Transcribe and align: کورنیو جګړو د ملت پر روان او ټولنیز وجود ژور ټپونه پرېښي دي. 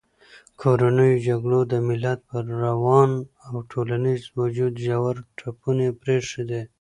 کورنیو 0.61 1.23
جګړو 1.27 1.59
د 1.71 1.73
ملت 1.87 2.19
پر 2.29 2.43
روان 2.65 3.11
او 3.47 3.55
ټولنیز 3.71 4.21
وجود 4.39 4.73
ژور 4.85 5.15
ټپونه 5.37 5.87
پرېښي 6.01 6.43
دي. 6.49 6.61